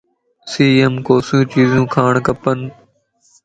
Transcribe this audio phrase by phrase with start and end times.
[0.53, 2.57] سيءَ مَ ڪوسيون چيزيون کاڻ کپن